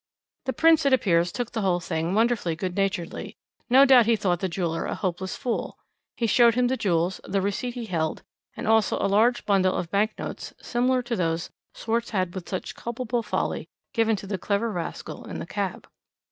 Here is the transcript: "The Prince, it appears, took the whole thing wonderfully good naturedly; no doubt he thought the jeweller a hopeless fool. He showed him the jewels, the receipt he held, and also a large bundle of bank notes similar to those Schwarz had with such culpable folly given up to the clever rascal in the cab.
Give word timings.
"The 0.45 0.53
Prince, 0.53 0.83
it 0.87 0.93
appears, 0.93 1.31
took 1.31 1.51
the 1.51 1.61
whole 1.61 1.79
thing 1.79 2.15
wonderfully 2.15 2.55
good 2.55 2.75
naturedly; 2.75 3.35
no 3.69 3.85
doubt 3.85 4.07
he 4.07 4.15
thought 4.15 4.39
the 4.39 4.49
jeweller 4.49 4.85
a 4.87 4.95
hopeless 4.95 5.35
fool. 5.35 5.77
He 6.17 6.25
showed 6.25 6.55
him 6.55 6.69
the 6.69 6.75
jewels, 6.75 7.21
the 7.23 7.39
receipt 7.39 7.75
he 7.75 7.85
held, 7.85 8.23
and 8.57 8.67
also 8.67 8.97
a 8.97 9.05
large 9.07 9.45
bundle 9.45 9.75
of 9.75 9.91
bank 9.91 10.15
notes 10.17 10.55
similar 10.59 11.03
to 11.03 11.15
those 11.15 11.51
Schwarz 11.75 12.09
had 12.09 12.33
with 12.33 12.49
such 12.49 12.73
culpable 12.73 13.21
folly 13.21 13.67
given 13.93 14.13
up 14.13 14.19
to 14.21 14.25
the 14.25 14.39
clever 14.39 14.71
rascal 14.71 15.25
in 15.29 15.37
the 15.37 15.45
cab. 15.45 15.87